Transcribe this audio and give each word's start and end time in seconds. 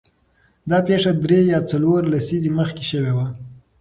دا 0.69 0.77
پېښه 0.87 1.11
درې 1.23 1.39
یا 1.53 1.59
څلور 1.71 1.99
لسیزې 2.13 2.49
مخکې 2.59 2.83
شوې 2.91 3.11
وه. 3.17 3.25